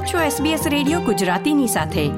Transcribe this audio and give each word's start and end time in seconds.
આપ 0.00 0.06
છો 0.06 0.44
SBS 0.44 0.68
radio 0.68 1.00
ગુજરાતીની 1.00 1.66
સાથે. 1.66 2.08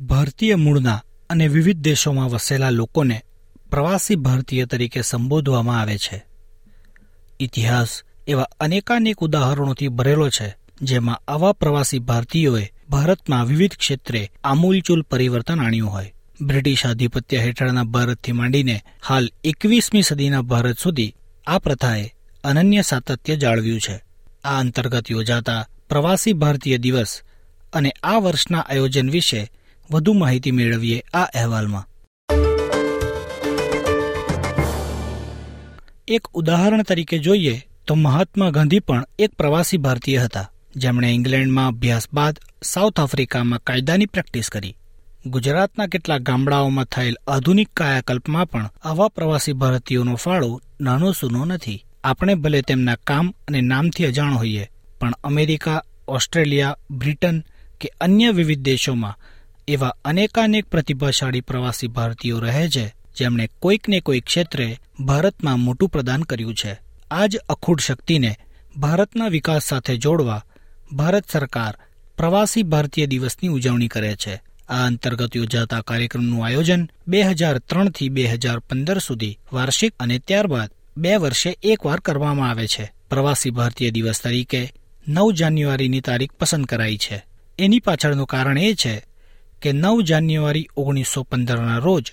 ભારતીય 0.00 0.54
મૂળના 0.54 1.02
અને 1.30 1.48
વિવિધ 1.48 1.78
દેશોમાં 1.78 2.28
વસેલા 2.28 2.70
લોકોને 2.70 3.22
પ્રવાસી 3.70 4.16
ભારતીય 4.16 4.64
તરીકે 4.64 5.02
સંબોધવામાં 5.02 5.80
આવે 5.80 5.98
છે. 5.98 6.24
ઇતિહાસ 7.40 8.02
એવા 8.28 8.48
અનેકાનેક 8.60 9.18
ઉદાહરણોથી 9.18 9.88
ભરેલો 9.88 10.28
છે, 10.28 10.56
જેમાં 10.82 11.20
આવા 11.28 11.52
પ્રવાસી 11.52 11.98
ભારતીયોએ 11.98 12.72
ભારતમાં 12.90 13.46
વિવિધ 13.46 13.74
ક્ષેત્રે 13.74 14.30
આમૂલચૂલ 14.44 15.02
પરિવર્તન 15.02 15.60
આણ્યું 15.60 15.90
હોય. 15.90 16.14
બ્રિટિશ 16.40 16.86
આધિપત્ય 16.86 17.38
હેઠળના 17.38 17.84
ભારતથી 17.84 18.32
માંડીને 18.32 18.82
હાલ 19.08 19.30
એકવીસમી 19.44 20.02
સદીના 20.02 20.42
ભારત 20.42 20.78
સુધી 20.78 21.14
આ 21.46 21.58
પ્રથાએ 21.58 22.14
અનન્ય 22.44 22.82
સાતત્ય 22.82 23.36
જાળવ્યું 23.36 23.80
છે. 23.80 24.09
આ 24.44 24.58
અંતર્ગત 24.58 25.10
યોજાતા 25.10 25.66
પ્રવાસી 25.88 26.32
ભારતીય 26.32 26.78
દિવસ 26.78 27.22
અને 27.72 27.90
આ 28.02 28.18
વર્ષના 28.18 28.60
આયોજન 28.60 29.10
વિશે 29.10 29.52
વધુ 29.90 30.12
માહિતી 30.12 30.50
મેળવીએ 30.50 31.02
આ 31.14 31.24
અહેવાલમાં. 31.24 31.88
એક 36.08 36.28
ઉદાહરણ 36.28 36.82
તરીકે 36.82 37.18
જોઈએ 37.18 37.66
તો 37.86 37.94
મહાત્મા 37.94 38.50
ગાંધી 38.50 38.78
પણ 38.78 39.04
એક 39.18 39.34
પ્રવાસી 39.34 39.76
ભારતીય 39.76 40.18
હતા. 40.18 40.50
જેમણે 40.76 41.14
ઇંગ્લેન્ડમાં 41.14 41.68
અભ્યાસ 41.68 42.08
બાદ 42.12 42.38
સાઉથ 42.62 43.00
આફ્રિકામાં 43.00 43.60
કાયદાની 43.64 44.06
પ્રેક્ટિસ 44.06 44.50
કરી. 44.50 44.76
ગુજરાતના 45.26 45.86
કેટલાક 45.86 46.20
ગામડાઓમાં 46.20 46.84
થયેલ 46.84 47.16
આધુનિક 47.26 47.68
કાયાકલ્પમાં 47.74 48.46
પણ 48.46 48.70
આવા 48.84 49.08
પ્રવાસી 49.08 49.52
ભારતીયોનો 49.52 50.14
ફાળો 50.14 50.60
નાનો 50.80 51.12
સૂનો 51.12 51.44
નથી. 51.44 51.84
આપણે 52.04 52.34
ભલે 52.34 52.62
તેમના 52.62 52.94
કામ 52.94 53.34
અને 53.48 53.60
નામથી 53.60 54.04
અજાણ 54.04 54.34
હોઈએ, 54.34 54.70
પણ 55.00 55.12
અમેરિકા, 55.24 55.82
ઓસ્ટ્રેલિયા, 56.08 56.76
બ્રિટન 56.90 57.44
કે 57.80 57.88
અન્ય 58.00 58.30
વિવિધ 58.30 58.62
દેશોમાં 58.62 59.18
એવા 59.68 59.96
અનેકાનેક 60.04 60.66
પ્રતિભાશાળી 60.66 61.40
પ્રવાસી 61.40 61.86
ભારતીયો 61.86 62.38
રહે 62.38 62.68
છે, 62.68 62.94
જેમણે 63.16 63.48
કોઈક 63.58 63.88
ને 63.88 64.00
કોઈક 64.00 64.24
ક્ષેત્રે 64.24 64.78
ભારતમાં 65.00 65.60
મોટું 65.60 65.88
પ્રદાન 65.88 66.22
કર્યું 66.22 66.54
છે. 66.54 66.78
આ 67.10 67.26
જ 67.26 67.36
અખૂટ 67.48 67.80
શક્તિને 67.80 68.36
ભારતના 68.76 69.28
વિકાસ 69.28 69.62
સાથે 69.62 69.96
જોડવા 69.96 70.44
ભારત 70.92 71.30
સરકાર 71.30 71.74
પ્રવાસી 72.16 72.62
ભારતીય 72.62 73.06
દિવસની 73.06 73.48
ઉજવણી 73.48 73.88
કરે 73.88 74.16
છે. 74.16 74.40
આ 74.68 74.86
અંતર્ગત 74.86 75.36
યોજાતા 75.36 75.80
કાર્યક્રમનું 75.80 76.46
આયોજન 76.46 76.88
બે 77.08 77.22
હજાર 77.22 77.58
ત્રણથી 77.58 78.08
બે 78.08 78.22
હજાર 78.22 78.58
પંદર 78.58 78.98
સુધી 78.98 79.38
વાર્ષિક 79.52 79.94
અને 80.00 80.18
ત્યારબાદ 80.18 80.70
બે 80.96 81.16
વર્ષે 81.16 81.56
એકવાર 81.62 82.00
કરવામાં 82.00 82.50
આવે 82.50 82.66
છે. 82.66 82.92
પ્રવાસી 83.10 83.50
ભારતીય 83.50 83.90
દિવસ 83.90 84.20
તરીકે 84.22 84.72
નવ 85.08 85.32
જાન્યુઆરીની 85.32 86.00
તારીખ 86.00 86.32
પસંદ 86.32 86.64
કરાઈ 86.64 86.96
છે. 86.96 87.24
એની 87.58 87.80
પાછળનું 87.80 88.26
કારણ 88.26 88.58
એ 88.58 88.74
છે 88.74 89.02
કે 89.62 89.72
નવ 89.72 90.02
જાન્યુઆરી 90.02 90.68
ઓગણીસો 90.76 91.22
પંદરના 91.22 91.78
રોજ 91.78 92.12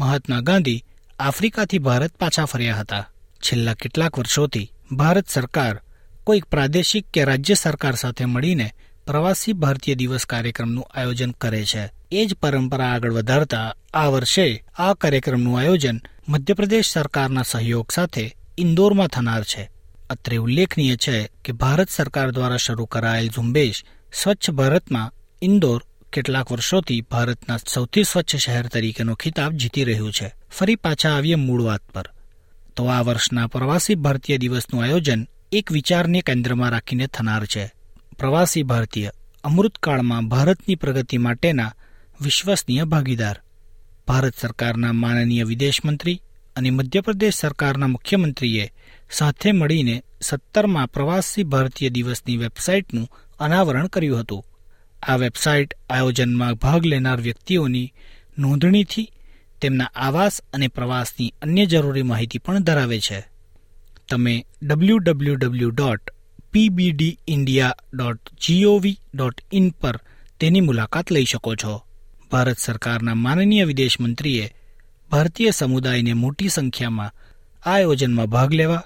મહાત્મા 0.00 0.40
ગાંધી 0.40 0.84
આફ્રિકાથી 1.18 1.78
ભારત 1.78 2.16
પાછા 2.16 2.44
ફર્યા 2.44 2.76
હતા. 2.76 3.08
છેલ્લા 3.42 3.74
કેટલાક 3.74 4.18
વર્ષોથી 4.18 4.72
ભારત 4.92 5.28
સરકાર 5.28 5.80
કોઈક 6.24 6.44
પ્રાદેશિક 6.44 7.06
કે 7.12 7.24
રાજ્ય 7.24 7.54
સરકાર 7.54 7.94
સાથે 7.94 8.24
મળીને 8.24 8.74
પ્રવાસી 9.06 9.52
ભારતીય 9.52 9.94
દિવસ 9.94 10.26
કાર્યક્રમનું 10.26 10.84
આયોજન 10.94 11.30
કરે 11.30 11.64
છે. 11.64 11.90
એ 12.12 12.26
જ 12.26 12.34
પરંપરા 12.34 12.86
આગળ 12.86 13.12
વધારતા 13.12 13.74
આ 13.94 14.06
વર્ષે 14.06 14.64
આ 14.78 14.94
કાર્યક્રમનું 14.94 15.58
આયોજન 15.58 16.00
મધ્યપ્રદેશ 16.28 16.90
સરકારના 16.90 17.42
સહયોગ 17.42 17.92
સાથે 17.92 18.36
ઇન્દોરમાં 18.58 19.08
થનાર 19.08 19.44
છે. 19.44 19.70
અત્રે 20.10 20.36
ઉલ્લેખનીય 20.36 20.96
છે 20.96 21.30
કે 21.44 21.52
ભારત 21.52 21.90
સરકાર 21.90 22.30
દ્વારા 22.30 22.56
શરૂ 22.56 22.84
કરાયેલ 22.84 23.28
ઝુંબેશ 23.28 23.84
સ્વચ્છ 24.12 24.50
ભારતમાં 24.50 25.12
ઇન્દોર 25.42 25.82
કેટલાક 26.12 26.52
વર્ષોથી 26.52 27.00
ભારતના 27.00 27.56
સૌથી 27.56 28.04
સ્વચ્છ 28.04 28.36
શહેર 28.36 28.66
તરીકેનો 28.66 29.14
ખિતાબ 29.14 29.52
જીતી 29.52 29.84
રહ્યું 29.84 30.12
છે. 30.12 30.32
ફરી 30.50 30.76
પાછા 30.76 31.16
આવીએ 31.16 31.34
મૂળ 31.34 31.62
વાત 31.62 31.80
પર. 31.80 32.10
તો 32.76 32.86
આ 32.86 33.02
વર્ષના 33.02 33.46
પ્રવાસી 33.46 33.94
ભારતીય 33.94 34.38
દિવસનું 34.38 34.84
આયોજન 34.84 35.26
એક 35.52 35.72
વિચારને 35.72 36.20
કેન્દ્રમાં 36.20 36.70
રાખીને 36.70 37.06
થનાર 37.06 37.46
છે. 37.46 37.73
પ્રવાસી 38.20 38.62
ભારતીય 38.62 39.10
અમૃતકાળમાં 39.44 40.28
ભારતની 40.28 40.74
પ્રગતિ 40.74 41.18
માટેના 41.18 41.74
વિશ્વસનીય 42.20 42.84
ભાગીદાર. 42.84 43.40
ભારત 44.08 44.34
સરકારના 44.40 44.92
માનનીય 44.92 45.44
વિદેશમંત્રી 45.44 46.22
અને 46.56 46.70
મધ્યપ્રદેશ 46.70 47.34
સરકારના 47.34 47.86
મુખ્યમંત્રીએ 47.86 48.72
સાથે 49.10 49.52
મળીને 49.52 50.04
સત્તરમાં 50.20 50.88
પ્રવાસી 50.88 51.42
ભારતીય 51.42 51.88
દિવસની 51.88 52.36
વેબસાઇટનું 52.36 53.08
અનાવરણ 53.40 53.86
કર્યું 53.86 54.20
હતું. 54.20 54.44
આ 55.02 55.16
વેબસાઇટ 55.16 55.74
આયોજનમાં 55.90 56.54
ભાગ 56.54 56.86
લેનાર 56.86 57.20
વ્યક્તિઓની 57.20 57.92
નોંધણીથી 58.38 59.12
તેમના 59.60 59.90
આવાસ 59.96 60.42
અને 60.52 60.68
પ્રવાસની 60.68 61.34
અન્ય 61.42 61.66
જરૂરી 61.66 62.02
માહિતી 62.02 62.38
પણ 62.38 62.62
ધરાવે 62.62 63.00
છે. 63.00 63.24
તમે 64.10 64.46
W 64.62 64.98
W 64.98 65.34
W 65.34 65.70
dot 65.70 66.13
in 69.52 69.70
પર 69.70 70.00
તેની 70.40 70.60
મુલાકાત 70.60 71.12
લઈ 71.12 71.24
શકો 71.24 71.54
છો 71.54 71.82
ભારત 72.30 72.58
સરકારના 72.58 73.14
માનનીય 73.14 73.64
વિદેશ 73.64 74.00
મંત્રીએ 74.00 74.54
ભારતીય 75.10 75.50
સમુદાયને 75.50 76.12
મોટી 76.12 76.48
સંખ્યામાં 76.48 77.12
આ 77.62 77.70
આયોજનમાં 77.70 78.26
ભાગ 78.26 78.52
લેવા 78.52 78.82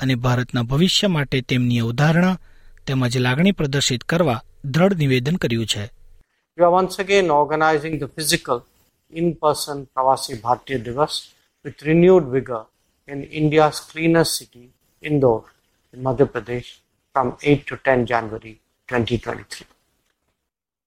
અને 0.00 0.14
ભારતના 0.14 0.62
ભવિષ્ય 0.62 1.06
માટે 1.06 1.40
તેમની 1.40 1.78
અવધારણા 1.78 2.38
તેમજ 2.86 3.18
લાગણી 3.18 3.52
પ્રદર્શિત 3.52 4.04
કરવા 4.04 4.42
દ્રઢ 4.64 4.96
નિવેદન 4.96 5.36
કર્યું 5.36 5.66
છે 5.66 5.90
physical 8.18 8.60
in-person 9.12 9.86
Pravasi 9.96 10.40
Bharatiya 10.40 10.84
Divas 10.84 11.32
with 11.64 11.82
renewed 11.82 12.24
vigor 12.24 12.64
in 13.08 13.22
India's 13.22 13.80
cleanest 13.80 14.36
city, 14.36 14.70
Indore, 15.02 15.44
in 15.94 16.02
Madhya 16.04 16.24
Pradesh, 16.24 16.66
from 17.12 17.36
8 17.42 17.66
to 17.66 17.76
10 17.76 18.06
January 18.06 18.60
2023. 18.88 19.66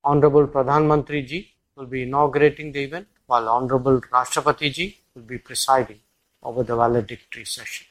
Honorable 0.06 0.48
Pradhan 0.48 0.86
Mantri 0.92 1.26
ji 1.26 1.54
will 1.76 1.86
be 1.86 2.04
inaugurating 2.04 2.72
the 2.72 2.84
event, 2.84 3.08
while 3.26 3.50
Honorable 3.50 4.00
Rashtrapati 4.00 4.72
ji 4.72 5.02
will 5.14 5.24
be 5.24 5.38
presiding 5.38 6.00
over 6.42 6.64
the 6.64 6.76
valedictory 6.76 7.46
session. 7.46 7.88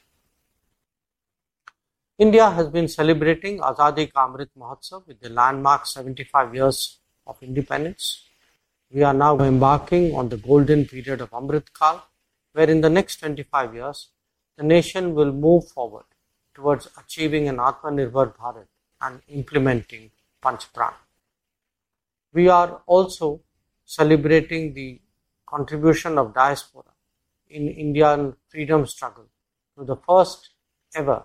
India 2.17 2.49
has 2.49 2.67
been 2.67 2.87
celebrating 2.87 3.59
Azadi 3.59 4.11
Ka 4.11 4.27
Amrit 4.27 4.49
Mahotsav 4.57 5.05
with 5.07 5.19
the 5.19 5.29
landmark 5.29 5.85
75 5.85 6.55
years 6.55 6.97
of 7.27 7.37
independence. 7.41 8.23
We 8.91 9.03
are 9.03 9.13
now 9.13 9.39
embarking 9.39 10.15
on 10.15 10.29
the 10.29 10.37
golden 10.37 10.85
period 10.85 11.21
of 11.21 11.29
Amrit 11.31 11.73
Kal, 11.77 12.07
where 12.53 12.69
in 12.69 12.81
the 12.81 12.89
next 12.89 13.17
25 13.17 13.75
years, 13.75 14.09
the 14.57 14.63
nation 14.63 15.15
will 15.15 15.31
move 15.31 15.67
forward 15.67 16.05
towards 16.53 16.87
achieving 16.97 17.47
an 17.47 17.57
Atmanirbhar 17.57 18.35
Bharat 18.35 18.67
and 19.01 19.21
implementing 19.27 20.11
Panch 20.41 20.71
Pran. 20.73 20.93
We 22.33 22.47
are 22.47 22.81
also 22.85 23.41
celebrating 23.85 24.73
the 24.73 25.01
contribution 25.45 26.17
of 26.17 26.33
diaspora 26.33 26.91
in 27.49 27.67
Indian 27.67 28.35
freedom 28.47 28.85
struggle 28.87 29.27
through 29.73 29.85
the 29.85 29.97
first 29.97 30.49
ever 30.95 31.23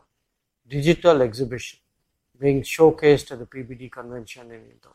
digital 0.68 1.22
exhibition 1.22 1.78
being 2.38 2.62
showcased 2.62 3.32
at 3.32 3.38
the 3.38 3.46
PBD 3.46 3.90
convention 3.90 4.50
in 4.50 4.62
Indore. 4.70 4.94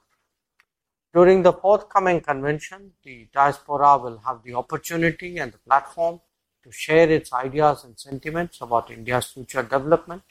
During 1.13 1.43
the 1.43 1.53
forthcoming 1.53 2.21
convention, 2.21 2.93
the 3.03 3.27
diaspora 3.33 3.97
will 3.97 4.19
have 4.25 4.41
the 4.43 4.55
opportunity 4.55 5.37
and 5.37 5.51
the 5.51 5.57
platform 5.59 6.21
to 6.63 6.71
share 6.71 7.09
its 7.09 7.33
ideas 7.33 7.83
and 7.83 7.99
sentiments 7.99 8.61
about 8.61 8.89
India's 8.89 9.27
future 9.27 9.63
development. 9.63 10.23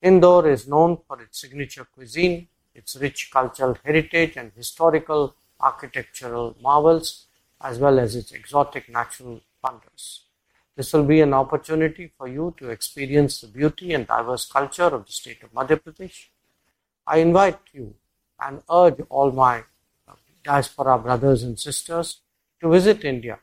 Indore 0.00 0.48
is 0.48 0.68
known 0.68 0.98
for 1.06 1.20
its 1.20 1.40
signature 1.40 1.84
cuisine, 1.84 2.48
its 2.74 2.96
rich 2.96 3.30
cultural 3.32 3.76
heritage 3.84 4.36
and 4.36 4.52
historical 4.56 5.34
architectural 5.60 6.56
marvels, 6.60 7.26
as 7.60 7.78
well 7.78 7.98
as 7.98 8.16
its 8.16 8.32
exotic 8.32 8.88
natural 8.88 9.40
wonders. 9.62 10.22
This 10.74 10.92
will 10.92 11.04
be 11.04 11.20
an 11.20 11.34
opportunity 11.34 12.12
for 12.16 12.26
you 12.26 12.54
to 12.58 12.70
experience 12.70 13.40
the 13.40 13.46
beauty 13.46 13.92
and 13.92 14.06
diverse 14.06 14.46
culture 14.50 14.84
of 14.84 15.06
the 15.06 15.12
state 15.12 15.42
of 15.42 15.52
Madhya 15.52 15.80
Pradesh. 15.80 16.26
I 17.06 17.18
invite 17.18 17.60
you 17.72 17.94
and 18.40 18.62
urge 18.70 19.00
all 19.08 19.30
my 19.30 19.64
diaspora 20.42 20.98
brothers 20.98 21.42
and 21.42 21.58
sisters 21.58 22.20
to 22.60 22.70
visit 22.70 23.04
India 23.04 23.38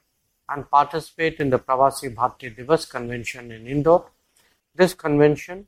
and 0.49 0.69
participate 0.70 1.40
in 1.40 1.50
the 1.50 1.58
Pravasi 1.58 2.14
Bharatiya 2.14 2.56
Divas 2.56 2.88
convention 2.88 3.50
in 3.50 3.66
Indore. 3.66 4.05
This 4.78 4.94
convention 4.94 5.66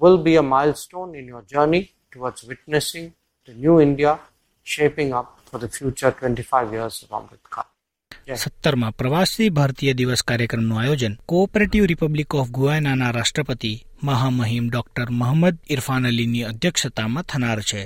will 0.00 0.18
be 0.18 0.36
a 0.36 0.42
milestone 0.44 1.14
in 1.14 1.26
your 1.26 1.42
journey 1.44 1.82
towards 2.12 2.44
witnessing 2.44 3.12
the 3.48 3.54
new 3.54 3.80
India 3.80 4.18
shaping 4.66 5.12
up 5.12 5.40
for 5.44 5.58
the 5.58 5.68
future 5.68 6.10
25 6.12 6.72
years 6.72 7.02
of 7.02 7.10
Amrit 7.10 7.44
Kal. 7.50 7.66
Yes. 8.26 8.42
સત્તરમાં 8.42 8.92
પ્રવાસી 8.92 9.46
ભારતીય 9.50 9.92
દિવસ 10.00 10.22
કાર્યક્રમનું 10.30 10.80
આયોજન 10.80 11.14
cooperative 11.30 11.86
Republic 11.92 12.34
of 12.34 12.50
ગુયાનાના 12.50 13.12
રાષ્ટ્રપતિ 13.16 13.72
મહામહિમ 14.02 14.66
doctor 14.68 15.08
Mohamed 15.20 15.56
Irfaan 15.76 16.10
અલીની 16.10 16.44
અધ્યક્ષતામાં 16.50 17.28
થનાર 17.32 17.60
છે 17.70 17.82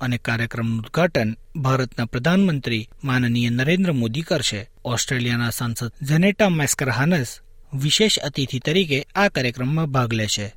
અને 0.00 0.18
કાર્યક્રમનું 0.18 0.78
ઉદ્ઘાટન 0.78 1.36
ભારતના 1.56 2.04
પ્રધાનમંત્રી 2.04 2.88
માનનીય 3.04 3.50
નરેન્દ્ર 3.50 3.92
મોદી 3.92 4.22
કરશે. 4.22 4.70
ઓસ્ટ્રેલિયાના 4.84 5.50
સાંસદ 5.50 5.92
જેનેટા 6.02 6.48
મેસ્કરહાનસ 6.48 7.38
વિશેષ 7.74 8.18
અતિથિ 8.18 8.58
તરીકે 8.58 9.06
આ 9.14 9.28
કાર્યક્રમમાં 9.28 9.86
ભાગ 9.86 10.12
લેશે. 10.12 10.54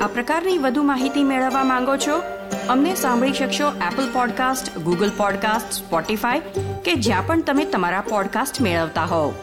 આ 0.00 0.06
પ્રકારની 0.06 0.58
વધુ 0.58 0.82
માહિતી 0.82 1.24
મેળવવા 1.24 1.64
માંગો 1.64 1.96
છો? 1.96 2.22
અમને 2.68 2.94
સાંભળી 2.94 3.32
શકશો 3.32 3.70
Apple 3.70 4.12
podcast 4.12 4.78
Google 4.78 5.10
podcast 5.16 5.72
Spotify 5.72 6.40
કે 6.84 6.94
જ્યાં 6.94 7.26
પણ 7.26 7.42
તમે 7.42 7.64
તમારા 7.64 8.00
પોડકાસ્ટ 8.00 8.60
મેળવતા 8.60 9.04
હોવ. 9.04 9.34